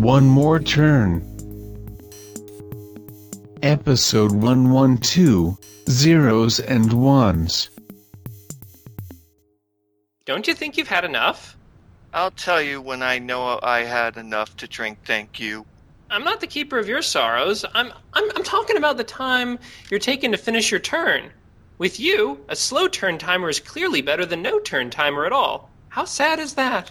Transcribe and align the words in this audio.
One 0.00 0.24
more 0.24 0.58
turn. 0.58 1.20
Episode 3.62 4.32
112 4.32 5.58
Zeros 5.90 6.58
and 6.58 6.90
Ones. 6.94 7.68
Don't 10.24 10.48
you 10.48 10.54
think 10.54 10.78
you've 10.78 10.88
had 10.88 11.04
enough? 11.04 11.54
I'll 12.14 12.30
tell 12.30 12.62
you 12.62 12.80
when 12.80 13.02
I 13.02 13.18
know 13.18 13.60
I 13.62 13.80
had 13.80 14.16
enough 14.16 14.56
to 14.56 14.66
drink, 14.66 15.00
thank 15.04 15.38
you. 15.38 15.66
I'm 16.08 16.24
not 16.24 16.40
the 16.40 16.46
keeper 16.46 16.78
of 16.78 16.88
your 16.88 17.02
sorrows. 17.02 17.66
I'm, 17.74 17.92
I'm, 18.14 18.30
I'm 18.34 18.42
talking 18.42 18.78
about 18.78 18.96
the 18.96 19.04
time 19.04 19.58
you're 19.90 20.00
taking 20.00 20.32
to 20.32 20.38
finish 20.38 20.70
your 20.70 20.80
turn. 20.80 21.30
With 21.76 22.00
you, 22.00 22.42
a 22.48 22.56
slow 22.56 22.88
turn 22.88 23.18
timer 23.18 23.50
is 23.50 23.60
clearly 23.60 24.00
better 24.00 24.24
than 24.24 24.40
no 24.40 24.60
turn 24.60 24.88
timer 24.88 25.26
at 25.26 25.32
all. 25.34 25.68
How 25.90 26.06
sad 26.06 26.38
is 26.38 26.54
that? 26.54 26.90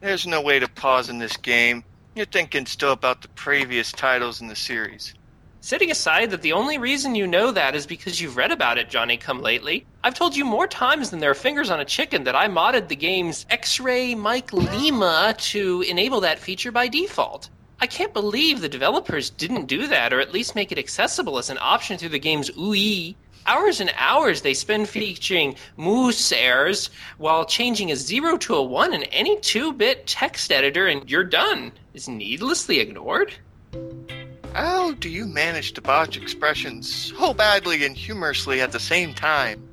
There's 0.00 0.26
no 0.26 0.42
way 0.42 0.58
to 0.58 0.68
pause 0.68 1.08
in 1.08 1.16
this 1.16 1.38
game. 1.38 1.84
You're 2.16 2.26
thinking 2.26 2.64
still 2.66 2.92
about 2.92 3.22
the 3.22 3.28
previous 3.28 3.90
titles 3.90 4.40
in 4.40 4.46
the 4.46 4.54
series. 4.54 5.14
Setting 5.60 5.90
aside 5.90 6.30
that 6.30 6.42
the 6.42 6.52
only 6.52 6.78
reason 6.78 7.16
you 7.16 7.26
know 7.26 7.50
that 7.50 7.74
is 7.74 7.88
because 7.88 8.20
you've 8.20 8.36
read 8.36 8.52
about 8.52 8.78
it, 8.78 8.88
Johnny 8.88 9.16
come 9.16 9.42
lately, 9.42 9.84
I've 10.04 10.14
told 10.14 10.36
you 10.36 10.44
more 10.44 10.68
times 10.68 11.10
than 11.10 11.18
there 11.18 11.32
are 11.32 11.34
fingers 11.34 11.70
on 11.70 11.80
a 11.80 11.84
chicken 11.84 12.22
that 12.22 12.36
I 12.36 12.46
modded 12.46 12.86
the 12.86 12.94
game's 12.94 13.46
X-Ray 13.50 14.14
Mike 14.14 14.52
Lima 14.52 15.34
to 15.38 15.82
enable 15.88 16.20
that 16.20 16.38
feature 16.38 16.70
by 16.70 16.86
default. 16.86 17.50
I 17.80 17.86
can't 17.86 18.12
believe 18.14 18.60
the 18.60 18.68
developers 18.68 19.30
didn't 19.30 19.66
do 19.66 19.86
that, 19.88 20.12
or 20.12 20.20
at 20.20 20.32
least 20.32 20.54
make 20.54 20.72
it 20.72 20.78
accessible 20.78 21.38
as 21.38 21.50
an 21.50 21.58
option 21.60 21.98
through 21.98 22.10
the 22.10 22.18
game's 22.18 22.50
UI. 22.56 23.16
Hours 23.46 23.80
and 23.80 23.92
hours 23.98 24.40
they 24.40 24.54
spend 24.54 24.88
featuring 24.88 25.56
moose 25.76 26.32
errors 26.32 26.88
while 27.18 27.44
changing 27.44 27.92
a 27.92 27.96
0 27.96 28.38
to 28.38 28.54
a 28.54 28.62
1 28.62 28.94
in 28.94 29.02
any 29.04 29.38
2 29.40 29.72
bit 29.74 30.06
text 30.06 30.50
editor, 30.50 30.86
and 30.86 31.10
you're 31.10 31.24
done. 31.24 31.72
Is 31.92 32.08
needlessly 32.08 32.80
ignored? 32.80 33.34
How 34.54 34.92
do 34.92 35.08
you 35.10 35.26
manage 35.26 35.72
to 35.74 35.82
botch 35.82 36.16
expressions 36.16 37.12
so 37.16 37.34
badly 37.34 37.84
and 37.84 37.96
humorously 37.96 38.60
at 38.60 38.72
the 38.72 38.80
same 38.80 39.12
time? 39.12 39.68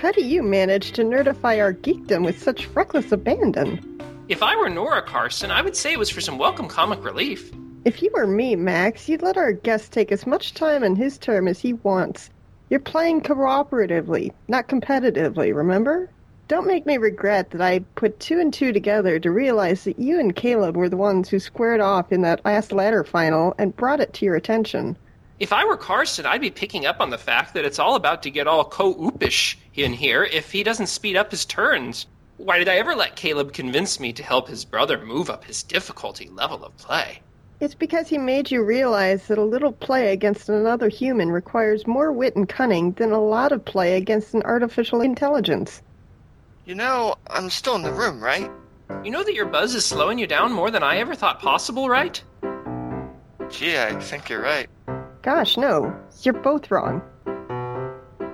How 0.00 0.10
do 0.10 0.24
you 0.24 0.42
manage 0.42 0.92
to 0.92 1.02
nerdify 1.02 1.60
our 1.60 1.74
geekdom 1.74 2.24
with 2.24 2.42
such 2.42 2.66
reckless 2.68 3.12
abandon? 3.12 3.91
If 4.32 4.42
I 4.42 4.56
were 4.56 4.70
Nora 4.70 5.02
Carson, 5.02 5.50
I 5.50 5.60
would 5.60 5.76
say 5.76 5.92
it 5.92 5.98
was 5.98 6.08
for 6.08 6.22
some 6.22 6.38
welcome 6.38 6.66
comic 6.66 7.04
relief. 7.04 7.52
If 7.84 8.00
you 8.00 8.10
were 8.14 8.26
me, 8.26 8.56
Max, 8.56 9.06
you'd 9.06 9.20
let 9.20 9.36
our 9.36 9.52
guest 9.52 9.92
take 9.92 10.10
as 10.10 10.26
much 10.26 10.54
time 10.54 10.82
in 10.82 10.96
his 10.96 11.18
term 11.18 11.46
as 11.46 11.60
he 11.60 11.74
wants. 11.74 12.30
You're 12.70 12.80
playing 12.80 13.20
cooperatively, 13.20 14.32
not 14.48 14.68
competitively, 14.68 15.54
remember? 15.54 16.08
Don't 16.48 16.66
make 16.66 16.86
me 16.86 16.96
regret 16.96 17.50
that 17.50 17.60
I 17.60 17.80
put 17.94 18.20
two 18.20 18.40
and 18.40 18.54
two 18.54 18.72
together 18.72 19.18
to 19.18 19.30
realize 19.30 19.84
that 19.84 19.98
you 19.98 20.18
and 20.18 20.34
Caleb 20.34 20.78
were 20.78 20.88
the 20.88 20.96
ones 20.96 21.28
who 21.28 21.38
squared 21.38 21.82
off 21.82 22.10
in 22.10 22.22
that 22.22 22.42
last 22.42 22.72
ladder 22.72 23.04
final 23.04 23.54
and 23.58 23.76
brought 23.76 24.00
it 24.00 24.14
to 24.14 24.24
your 24.24 24.36
attention. 24.36 24.96
If 25.40 25.52
I 25.52 25.66
were 25.66 25.76
Carson, 25.76 26.24
I'd 26.24 26.40
be 26.40 26.50
picking 26.50 26.86
up 26.86 27.00
on 27.02 27.10
the 27.10 27.18
fact 27.18 27.52
that 27.52 27.66
it's 27.66 27.78
all 27.78 27.96
about 27.96 28.22
to 28.22 28.30
get 28.30 28.46
all 28.46 28.64
co-oopish 28.64 29.56
in 29.74 29.92
here 29.92 30.24
if 30.24 30.52
he 30.52 30.62
doesn't 30.62 30.86
speed 30.86 31.16
up 31.16 31.32
his 31.32 31.44
turns. 31.44 32.06
Why 32.42 32.58
did 32.58 32.68
I 32.68 32.74
ever 32.78 32.96
let 32.96 33.14
Caleb 33.14 33.52
convince 33.52 34.00
me 34.00 34.12
to 34.14 34.22
help 34.24 34.48
his 34.48 34.64
brother 34.64 34.98
move 34.98 35.30
up 35.30 35.44
his 35.44 35.62
difficulty 35.62 36.28
level 36.28 36.64
of 36.64 36.76
play? 36.76 37.20
It's 37.60 37.76
because 37.76 38.08
he 38.08 38.18
made 38.18 38.50
you 38.50 38.64
realize 38.64 39.28
that 39.28 39.38
a 39.38 39.44
little 39.44 39.70
play 39.70 40.12
against 40.12 40.48
another 40.48 40.88
human 40.88 41.30
requires 41.30 41.86
more 41.86 42.10
wit 42.10 42.34
and 42.34 42.48
cunning 42.48 42.90
than 42.94 43.12
a 43.12 43.20
lot 43.20 43.52
of 43.52 43.64
play 43.64 43.96
against 43.96 44.34
an 44.34 44.42
artificial 44.42 45.02
intelligence. 45.02 45.82
You 46.64 46.74
know, 46.74 47.14
I'm 47.28 47.48
still 47.48 47.76
in 47.76 47.82
the 47.82 47.92
room, 47.92 48.20
right? 48.20 48.50
You 49.04 49.12
know 49.12 49.22
that 49.22 49.34
your 49.34 49.46
buzz 49.46 49.76
is 49.76 49.84
slowing 49.84 50.18
you 50.18 50.26
down 50.26 50.52
more 50.52 50.72
than 50.72 50.82
I 50.82 50.96
ever 50.96 51.14
thought 51.14 51.38
possible, 51.38 51.88
right? 51.88 52.20
Gee, 53.50 53.78
I 53.78 53.94
think 54.00 54.28
you're 54.28 54.42
right. 54.42 54.68
Gosh, 55.22 55.56
no. 55.56 55.96
You're 56.22 56.34
both 56.34 56.72
wrong. 56.72 57.02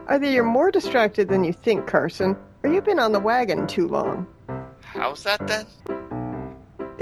Either 0.09 0.31
you're 0.31 0.45
more 0.45 0.71
distracted 0.71 1.29
than 1.29 1.45
you 1.45 1.53
think, 1.53 1.87
Carson, 1.87 2.35
or 2.63 2.73
you've 2.73 2.85
been 2.85 2.99
on 2.99 3.13
the 3.13 3.21
wagon 3.21 3.67
too 3.67 3.89
long. 3.89 4.27
How's 4.81 5.23
that 5.25 5.47
then? 5.47 5.67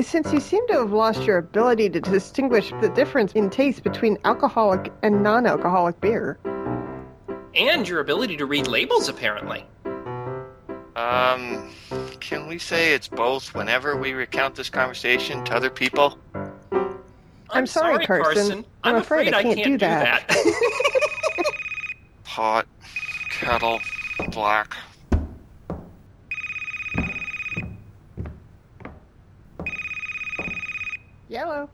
Since 0.01 0.33
you 0.33 0.41
seem 0.41 0.67
to 0.69 0.75
have 0.75 0.93
lost 0.93 1.23
your 1.23 1.39
ability 1.39 1.89
to 1.91 2.01
distinguish 2.01 2.71
the 2.83 2.91
difference 2.91 3.33
in 3.33 3.49
taste 3.49 3.83
between 3.83 4.19
alcoholic 4.25 4.93
and 5.03 5.23
non 5.23 5.47
alcoholic 5.47 5.99
beer. 6.01 6.39
And 7.55 7.89
your 7.89 8.01
ability 8.01 8.37
to 8.37 8.47
read 8.47 8.67
labels, 8.67 9.09
apparently. 9.09 9.65
Um, 10.97 11.71
can 12.21 12.47
we 12.47 12.59
say 12.59 12.93
it's 12.93 13.09
both 13.09 13.55
whenever 13.55 13.97
we 13.97 14.13
recount 14.13 14.55
this 14.55 14.69
conversation 14.69 15.45
to 15.45 15.55
other 15.55 15.71
people? 15.71 16.19
I'm 17.51 17.67
sorry, 17.67 18.05
Carson. 18.05 18.65
I'm, 18.85 18.97
I'm 18.97 19.01
afraid 19.01 19.33
I 19.33 19.43
can't 19.43 19.65
do 19.65 19.79
that. 19.79 20.29
Pot, 22.25 22.67
kettle, 23.31 23.81
black. 24.31 24.77
Yellow. 31.29 31.69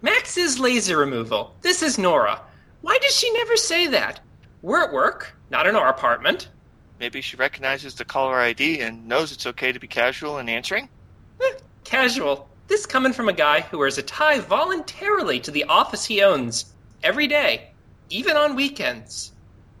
Max's 0.00 0.58
laser 0.58 0.96
removal. 0.96 1.54
This 1.60 1.82
is 1.82 1.98
Nora. 1.98 2.40
Why 2.80 2.98
does 3.00 3.16
she 3.16 3.32
never 3.32 3.56
say 3.56 3.86
that? 3.88 4.20
We're 4.60 4.82
at 4.82 4.92
work, 4.92 5.36
not 5.50 5.66
in 5.66 5.76
our 5.76 5.88
apartment. 5.88 6.48
Maybe 6.98 7.20
she 7.20 7.36
recognizes 7.36 7.94
the 7.94 8.04
caller 8.04 8.36
ID 8.36 8.80
and 8.80 9.06
knows 9.06 9.32
it's 9.32 9.46
okay 9.46 9.70
to 9.72 9.78
be 9.78 9.86
casual 9.86 10.38
in 10.38 10.48
answering? 10.48 10.88
Eh, 11.40 11.52
casual. 11.84 12.48
This 12.66 12.86
coming 12.86 13.12
from 13.12 13.28
a 13.28 13.32
guy 13.32 13.60
who 13.60 13.78
wears 13.78 13.98
a 13.98 14.02
tie 14.02 14.40
voluntarily 14.40 15.38
to 15.40 15.50
the 15.50 15.64
office 15.64 16.04
he 16.04 16.22
owns 16.22 16.72
every 17.02 17.26
day, 17.26 17.70
even 18.10 18.36
on 18.36 18.56
weekends. 18.56 19.32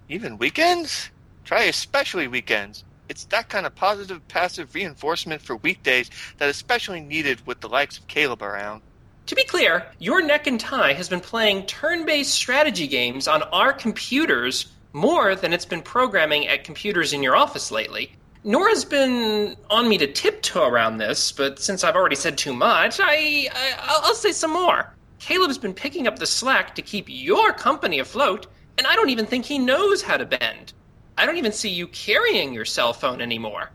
Even 0.08 0.38
weekends? 0.38 1.10
Try 1.44 1.64
especially 1.64 2.28
weekends. 2.28 2.84
It's 3.08 3.24
that 3.26 3.48
kind 3.48 3.66
of 3.66 3.74
positive 3.74 4.26
passive 4.28 4.74
reinforcement 4.74 5.42
for 5.42 5.56
weekdays 5.56 6.10
that 6.38 6.48
is 6.48 6.56
especially 6.56 7.00
needed 7.00 7.44
with 7.46 7.60
the 7.60 7.68
likes 7.68 7.98
of 7.98 8.06
Caleb 8.06 8.42
around. 8.42 8.82
To 9.32 9.36
be 9.36 9.44
clear, 9.44 9.86
your 9.98 10.20
neck 10.20 10.46
and 10.46 10.60
tie 10.60 10.92
has 10.92 11.08
been 11.08 11.22
playing 11.22 11.64
turn 11.64 12.04
based 12.04 12.34
strategy 12.34 12.86
games 12.86 13.26
on 13.26 13.42
our 13.44 13.72
computers 13.72 14.66
more 14.92 15.34
than 15.34 15.54
it's 15.54 15.64
been 15.64 15.80
programming 15.80 16.46
at 16.48 16.64
computers 16.64 17.14
in 17.14 17.22
your 17.22 17.34
office 17.34 17.70
lately. 17.70 18.12
Nora's 18.44 18.84
been 18.84 19.56
on 19.70 19.88
me 19.88 19.96
to 19.96 20.06
tiptoe 20.06 20.66
around 20.66 20.98
this, 20.98 21.32
but 21.32 21.58
since 21.58 21.82
I've 21.82 21.96
already 21.96 22.14
said 22.14 22.36
too 22.36 22.52
much, 22.52 23.00
I, 23.00 23.48
I 23.54 24.00
I'll 24.04 24.14
say 24.14 24.32
some 24.32 24.52
more. 24.52 24.94
Caleb's 25.18 25.56
been 25.56 25.72
picking 25.72 26.06
up 26.06 26.18
the 26.18 26.26
slack 26.26 26.74
to 26.74 26.82
keep 26.82 27.06
your 27.08 27.54
company 27.54 28.00
afloat, 28.00 28.48
and 28.76 28.86
I 28.86 28.94
don't 28.96 29.08
even 29.08 29.24
think 29.24 29.46
he 29.46 29.58
knows 29.58 30.02
how 30.02 30.18
to 30.18 30.26
bend. 30.26 30.74
I 31.16 31.24
don't 31.24 31.38
even 31.38 31.52
see 31.52 31.70
you 31.70 31.86
carrying 31.86 32.52
your 32.52 32.66
cell 32.66 32.92
phone 32.92 33.22
anymore. 33.22 33.70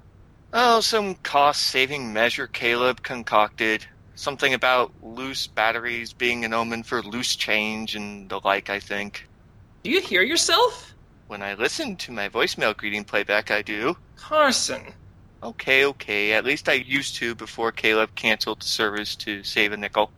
Oh, 0.53 0.81
some 0.81 1.15
cost 1.15 1.63
saving 1.63 2.13
measure 2.13 2.45
Caleb 2.45 3.01
concocted. 3.01 3.87
Something 4.17 4.55
about 4.55 4.91
loose 5.03 5.45
batteries 5.45 6.11
being 6.11 6.43
an 6.43 6.51
omen 6.51 6.81
for 6.81 7.03
loose 7.03 7.35
change 7.35 7.95
and 7.95 8.27
the 8.27 8.39
like, 8.43 8.67
I 8.67 8.79
think. 8.79 9.27
Do 9.83 9.91
you 9.91 10.01
hear 10.01 10.23
yourself? 10.23 10.95
When 11.27 11.43
I 11.43 11.53
listen 11.53 11.95
to 11.97 12.11
my 12.11 12.27
voicemail 12.27 12.75
greeting 12.75 13.03
playback, 13.03 13.51
I 13.51 13.61
do. 13.61 13.95
Carson. 14.15 14.81
Okay, 15.43 15.85
okay. 15.85 16.33
At 16.33 16.45
least 16.45 16.67
I 16.67 16.73
used 16.73 17.17
to 17.17 17.35
before 17.35 17.71
Caleb 17.71 18.15
canceled 18.15 18.61
the 18.61 18.65
service 18.65 19.15
to 19.17 19.43
save 19.43 19.71
a 19.71 19.77
nickel. 19.77 20.09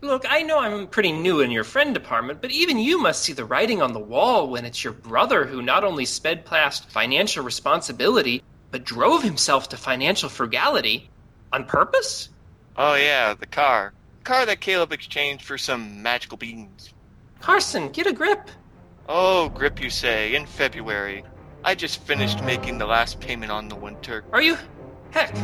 Look, 0.00 0.24
I 0.28 0.42
know 0.42 0.60
I'm 0.60 0.86
pretty 0.86 1.10
new 1.10 1.40
in 1.40 1.50
your 1.50 1.64
friend 1.64 1.92
department, 1.92 2.40
but 2.40 2.52
even 2.52 2.78
you 2.78 3.00
must 3.00 3.20
see 3.20 3.32
the 3.32 3.44
writing 3.44 3.82
on 3.82 3.94
the 3.94 3.98
wall 3.98 4.48
when 4.48 4.64
it's 4.64 4.84
your 4.84 4.92
brother 4.92 5.44
who 5.44 5.60
not 5.60 5.82
only 5.82 6.04
sped 6.04 6.46
past 6.46 6.88
financial 6.88 7.42
responsibility, 7.42 8.44
but 8.70 8.84
drove 8.84 9.24
himself 9.24 9.70
to 9.70 9.76
financial 9.76 10.28
frugality. 10.28 11.10
On 11.52 11.64
purpose? 11.64 12.28
Oh, 12.76 12.94
yeah, 12.94 13.34
the 13.34 13.46
car. 13.46 13.92
The 14.18 14.24
Car 14.24 14.46
that 14.46 14.60
Caleb 14.60 14.92
exchanged 14.92 15.44
for 15.44 15.58
some 15.58 16.02
magical 16.02 16.36
beans. 16.36 16.92
Carson, 17.40 17.88
get 17.90 18.06
a 18.06 18.12
grip. 18.12 18.50
Oh, 19.08 19.48
grip, 19.48 19.82
you 19.82 19.90
say, 19.90 20.34
in 20.34 20.46
February. 20.46 21.24
I 21.64 21.74
just 21.74 22.02
finished 22.02 22.42
making 22.44 22.78
the 22.78 22.86
last 22.86 23.20
payment 23.20 23.50
on 23.50 23.68
the 23.68 23.76
winter. 23.76 24.24
Are 24.32 24.42
you? 24.42 24.56
Heck, 25.10 25.34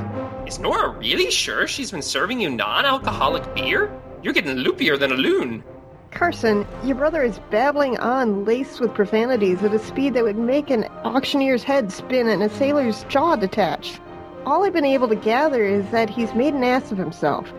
is 0.47 0.59
Nora 0.59 0.91
really 0.91 1.31
sure 1.31 1.67
she's 1.67 1.91
been 1.91 2.03
serving 2.03 2.41
you 2.41 2.49
non 2.49 2.85
alcoholic 2.85 3.55
beer? 3.55 3.91
You're 4.23 4.33
getting 4.33 4.57
loopier 4.57 4.99
than 4.99 5.13
a 5.13 5.17
loon. 5.17 5.65
Carson, 6.13 6.67
your 6.85 6.97
brother 6.97 7.23
is 7.23 7.41
babbling 7.51 7.99
on, 7.99 8.45
laced 8.45 8.81
with 8.81 8.95
profanities 8.95 9.63
at 9.63 9.75
a 9.75 9.79
speed 9.79 10.15
that 10.15 10.25
would 10.25 10.39
make 10.39 10.71
an 10.71 10.85
auctioneer's 11.05 11.65
head 11.65 11.93
spin 11.93 12.29
and 12.29 12.43
a 12.43 12.49
sailor's 12.49 13.05
jaw 13.05 13.37
detach. 13.37 13.99
All 14.47 14.65
I've 14.65 14.73
been 14.73 14.85
able 14.85 15.09
to 15.09 15.17
gather 15.17 15.65
is 15.65 15.91
that 15.91 16.09
he's 16.09 16.33
made 16.33 16.55
an 16.55 16.63
ass 16.63 16.93
of 16.93 16.99
himself. 16.99 17.53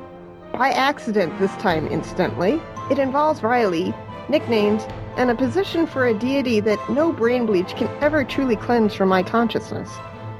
By 0.54 0.69
accident 0.69 1.38
this 1.38 1.51
time, 1.57 1.86
incidentally. 1.88 2.62
It 2.89 2.98
involves 2.98 3.44
Riley, 3.44 3.94
nicknames, 4.30 4.84
and 5.18 5.30
a 5.30 5.36
position 5.36 5.86
for 5.86 6.07
a 6.07 6.13
deity 6.13 6.62
that 6.62 6.80
no 6.89 7.12
brain 7.12 7.45
bleach 7.45 7.75
can 7.75 7.89
ever 8.01 8.24
truly 8.24 8.56
cleanse 8.56 8.94
from 8.94 9.10
my 9.10 9.22
consciousness. 9.22 9.92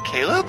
Caleb? 0.06 0.46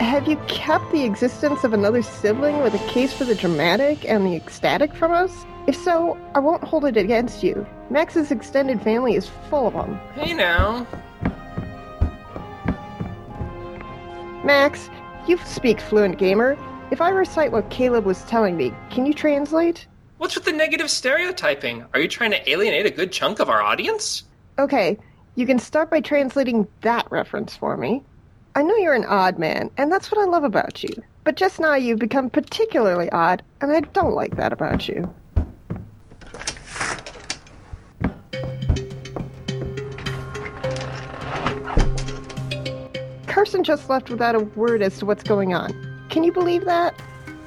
Have 0.00 0.26
you 0.26 0.36
kept 0.48 0.90
the 0.90 1.04
existence 1.04 1.62
of 1.62 1.72
another 1.72 2.02
sibling 2.02 2.60
with 2.62 2.74
a 2.74 2.88
case 2.88 3.12
for 3.12 3.24
the 3.24 3.36
dramatic 3.36 4.04
and 4.10 4.26
the 4.26 4.34
ecstatic 4.34 4.92
from 4.96 5.12
us? 5.12 5.46
If 5.68 5.76
so, 5.76 6.18
I 6.34 6.40
won't 6.40 6.64
hold 6.64 6.84
it 6.84 6.96
against 6.96 7.44
you. 7.44 7.64
Max's 7.88 8.32
extended 8.32 8.82
family 8.82 9.14
is 9.14 9.30
full 9.48 9.68
of 9.68 9.74
them. 9.74 9.94
Hey 10.14 10.34
now. 10.34 10.88
Max, 14.42 14.88
you 15.30 15.38
speak 15.44 15.80
fluent 15.80 16.18
gamer. 16.18 16.58
If 16.90 17.00
I 17.00 17.10
recite 17.10 17.52
what 17.52 17.70
Caleb 17.70 18.04
was 18.04 18.24
telling 18.24 18.56
me, 18.56 18.74
can 18.90 19.06
you 19.06 19.14
translate? 19.14 19.86
What's 20.18 20.34
with 20.34 20.44
the 20.44 20.52
negative 20.52 20.90
stereotyping? 20.90 21.86
Are 21.94 22.00
you 22.00 22.08
trying 22.08 22.32
to 22.32 22.50
alienate 22.50 22.84
a 22.84 22.90
good 22.90 23.12
chunk 23.12 23.38
of 23.38 23.48
our 23.48 23.62
audience? 23.62 24.24
Okay, 24.58 24.98
you 25.36 25.46
can 25.46 25.60
start 25.60 25.88
by 25.88 26.00
translating 26.00 26.66
that 26.80 27.06
reference 27.12 27.56
for 27.56 27.76
me. 27.76 28.02
I 28.56 28.62
know 28.62 28.74
you're 28.76 28.94
an 28.94 29.04
odd 29.04 29.38
man, 29.38 29.70
and 29.76 29.92
that's 29.92 30.10
what 30.10 30.20
I 30.20 30.28
love 30.28 30.42
about 30.42 30.82
you. 30.82 30.90
But 31.22 31.36
just 31.36 31.60
now 31.60 31.76
you've 31.76 32.00
become 32.00 32.28
particularly 32.28 33.08
odd, 33.10 33.44
and 33.60 33.70
I 33.70 33.80
don't 33.80 34.16
like 34.16 34.36
that 34.36 34.52
about 34.52 34.88
you. 34.88 35.14
Carson 43.50 43.64
just 43.64 43.90
left 43.90 44.10
without 44.10 44.36
a 44.36 44.38
word 44.38 44.80
as 44.80 44.96
to 44.98 45.06
what's 45.06 45.24
going 45.24 45.54
on. 45.54 45.74
Can 46.08 46.22
you 46.22 46.30
believe 46.30 46.66
that? 46.66 46.94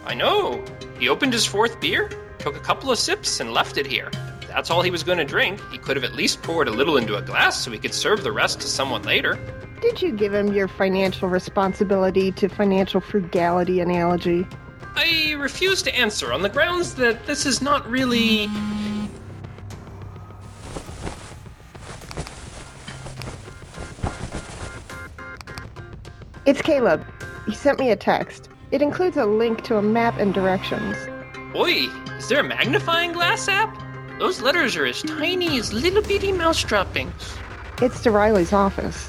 I 0.06 0.14
know. 0.14 0.62
He 1.00 1.08
opened 1.08 1.32
his 1.32 1.46
fourth 1.46 1.80
beer, 1.80 2.10
took 2.40 2.58
a 2.58 2.60
couple 2.60 2.92
of 2.92 3.00
sips, 3.00 3.40
and 3.40 3.54
left 3.54 3.78
it 3.78 3.88
here. 3.88 4.10
If 4.42 4.50
That's 4.50 4.70
all 4.70 4.82
he 4.82 4.92
was 4.92 5.02
going 5.02 5.20
to 5.20 5.24
drink. 5.24 5.62
He 5.72 5.78
could 5.78 5.96
have 5.96 6.04
at 6.04 6.14
least 6.14 6.42
poured 6.44 6.68
a 6.68 6.72
little 6.72 6.98
into 6.98 7.16
a 7.16 7.22
glass 7.22 7.64
so 7.64 7.72
he 7.72 7.80
could 7.80 7.94
serve 7.94 8.22
the 8.22 8.34
rest 8.34 8.60
to 8.60 8.68
someone 8.68 9.04
later. 9.04 9.40
Did 9.80 10.02
you 10.02 10.12
give 10.12 10.34
him 10.34 10.52
your 10.52 10.68
financial 10.68 11.30
responsibility 11.30 12.34
to 12.34 12.50
financial 12.50 13.00
frugality 13.00 13.80
analogy? 13.80 14.46
I 14.98 15.36
refuse 15.38 15.82
to 15.84 15.96
answer 15.96 16.34
on 16.34 16.42
the 16.42 16.50
grounds 16.50 16.96
that 16.96 17.28
this 17.28 17.46
is 17.46 17.62
not 17.62 17.90
really. 17.90 18.50
It's 26.45 26.62
Caleb. 26.62 27.06
He 27.45 27.56
sent 27.56 27.80
me 27.80 27.90
a 27.90 27.95
text. 27.95 28.50
It 28.72 28.81
includes 28.81 29.16
a 29.16 29.25
link 29.25 29.63
to 29.63 29.78
a 29.78 29.81
map 29.81 30.18
and 30.18 30.34
directions. 30.34 30.98
Oi, 31.56 31.88
is 32.18 32.28
there 32.28 32.42
a 32.42 32.44
magnifying 32.44 33.13
glass 33.13 33.48
app? 33.48 33.74
Those 34.19 34.42
letters 34.42 34.75
are 34.75 34.86
as 34.86 35.01
tiny 35.04 35.57
as 35.57 35.72
little 35.72 36.01
bitty 36.01 36.34
mouse 36.34 36.62
droppings. 36.62 37.38
It's 37.81 38.01
to 38.04 38.12
Riley's 38.12 38.51
office. 38.51 39.07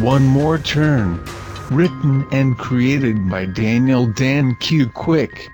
One 0.00 0.26
More 0.26 0.58
Turn. 0.58 1.24
Written 1.70 2.26
and 2.30 2.58
created 2.58 3.28
by 3.30 3.46
Daniel 3.46 4.06
Dan 4.06 4.54
Q. 4.56 4.86
Quick. 4.88 5.50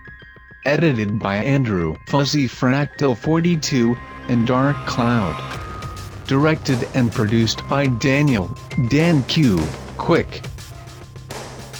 Edited 0.64 1.20
by 1.20 1.36
Andrew 1.36 1.96
Fuzzy 2.08 2.48
Fractal 2.48 3.16
42 3.16 3.96
and 4.28 4.46
Dark 4.46 4.76
Cloud. 4.86 5.36
Directed 6.26 6.88
and 6.94 7.12
produced 7.12 7.66
by 7.68 7.86
Daniel 7.86 8.56
Dan 8.88 9.22
Q. 9.24 9.60
Quick. 9.98 10.42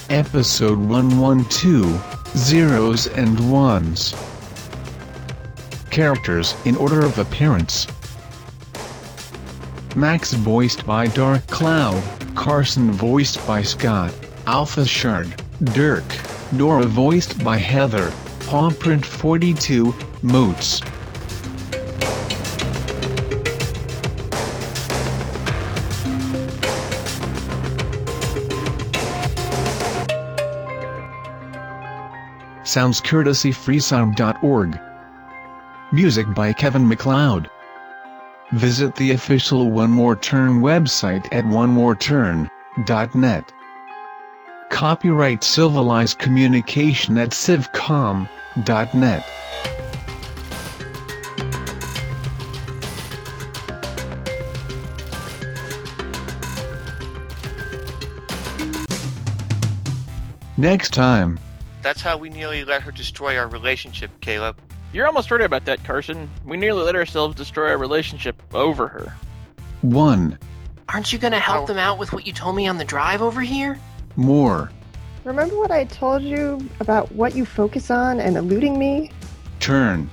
Episode 0.09 0.79
112 0.79 2.27
Zeros 2.37 3.07
and 3.07 3.51
Ones. 3.51 4.15
Characters 5.89 6.55
in 6.63 6.77
order 6.77 7.01
of 7.01 7.19
appearance. 7.19 7.85
Max 9.95 10.31
voiced 10.31 10.85
by 10.85 11.07
Dark 11.07 11.45
Cloud, 11.47 12.01
Carson 12.33 12.91
voiced 12.91 13.45
by 13.45 13.61
Scott, 13.61 14.13
Alpha 14.51 14.85
Shard, 14.85 15.41
Dirk, 15.63 16.03
Nora 16.51 16.83
voiced 16.83 17.41
by 17.41 17.55
Heather, 17.55 18.11
Pawprint 18.41 19.05
42, 19.05 19.95
Moots. 20.23 20.81
Sounds 32.65 32.99
courtesy 32.99 33.53
freesound.org. 33.53 34.77
Music 35.93 36.27
by 36.35 36.51
Kevin 36.51 36.89
MacLeod. 36.89 37.49
Visit 38.51 38.97
the 38.97 39.11
official 39.11 39.71
One 39.71 39.91
More 39.91 40.17
Turn 40.17 40.59
website 40.59 41.25
at 41.31 41.45
onemoreturn.net. 41.45 43.53
Copyright 44.71 45.43
Civilized 45.43 46.17
Communication 46.17 47.17
at 47.19 47.29
civcom.net. 47.29 48.27
Next 60.57 60.93
time. 60.93 61.39
That's 61.83 62.01
how 62.01 62.17
we 62.17 62.29
nearly 62.29 62.63
let 62.63 62.81
her 62.81 62.91
destroy 62.91 63.37
our 63.37 63.47
relationship, 63.47 64.09
Caleb. 64.21 64.57
You're 64.93 65.05
almost 65.05 65.29
right 65.29 65.41
about 65.41 65.65
that, 65.65 65.83
Carson. 65.83 66.29
We 66.43 66.57
nearly 66.57 66.83
let 66.83 66.95
ourselves 66.95 67.35
destroy 67.35 67.69
our 67.69 67.77
relationship 67.77 68.41
over 68.53 68.87
her. 68.87 69.13
1. 69.81 70.39
Aren't 70.89 71.13
you 71.13 71.19
gonna 71.19 71.39
help 71.39 71.67
them 71.67 71.77
out 71.77 71.99
with 71.99 72.13
what 72.13 72.25
you 72.25 72.33
told 72.33 72.55
me 72.55 72.67
on 72.67 72.77
the 72.77 72.85
drive 72.85 73.21
over 73.21 73.41
here? 73.41 73.79
More. 74.15 74.71
Remember 75.23 75.57
what 75.57 75.71
I 75.71 75.85
told 75.85 76.23
you 76.23 76.67
about 76.79 77.11
what 77.11 77.35
you 77.35 77.45
focus 77.45 77.91
on 77.91 78.19
and 78.19 78.37
eluding 78.37 78.79
me? 78.79 79.11
Turn. 79.59 80.09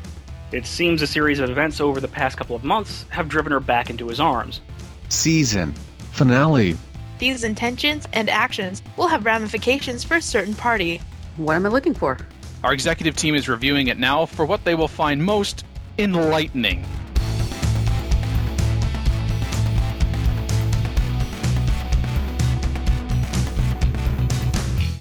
It 0.53 0.67
seems 0.67 1.03
a 1.03 1.07
series 1.07 1.41
of 1.41 1.51
events 1.51 1.81
over 1.81 2.01
the 2.01 2.09
past 2.09 2.37
couple 2.37 2.57
of 2.57 2.65
months 2.65 3.05
have 3.11 3.29
driven 3.29 3.53
her 3.53 3.61
back 3.61 3.91
into 3.91 4.09
his 4.09 4.21
arms. 4.21 4.61
Season. 5.09 5.73
Finale. 6.13 6.77
These 7.19 7.45
intentions 7.45 8.07
and 8.13 8.31
actions 8.31 8.83
will 8.97 9.09
have 9.09 9.25
ramifications 9.25 10.05
for 10.05 10.17
a 10.17 10.23
certain 10.23 10.55
party. 10.55 11.01
What 11.37 11.57
am 11.57 11.67
I 11.67 11.69
looking 11.69 11.95
for? 11.95 12.19
Our 12.65 12.73
executive 12.73 13.17
team 13.17 13.35
is 13.35 13.49
reviewing 13.49 13.89
it 13.89 13.99
now 13.99 14.27
for 14.27 14.45
what 14.45 14.65
they 14.65 14.75
will 14.75 14.89
find 14.89 15.23
most 15.23 15.65
enlightening. 15.99 16.85